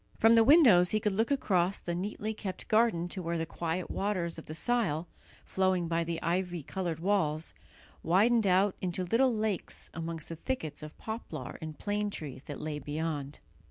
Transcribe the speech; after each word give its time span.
From 0.17 0.33
the 0.33 0.43
windows 0.43 0.89
he 0.89 0.99
could 0.99 1.11
look 1.13 1.29
across 1.29 1.77
the 1.77 1.93
neatly 1.93 2.33
kept 2.33 2.67
garden 2.67 3.07
to 3.09 3.21
where 3.21 3.37
the 3.37 3.45
quiet 3.45 3.91
waters 3.91 4.39
of 4.39 4.47
the 4.47 4.55
Sile, 4.55 5.07
flowing 5.45 5.87
by 5.87 6.03
the 6.03 6.19
ivy 6.23 6.63
coloured 6.63 6.99
walls, 6.99 7.53
widened 8.01 8.47
out 8.47 8.75
into 8.81 9.03
little 9.03 9.31
lakes 9.31 9.91
amongst 9.93 10.29
the 10.29 10.35
thickets 10.35 10.81
of 10.81 10.97
poplar 10.97 11.59
and 11.61 11.77
plane 11.77 12.09
trees 12.09 12.41
that 12.45 12.59
lay 12.59 12.79
beyond. 12.79 13.41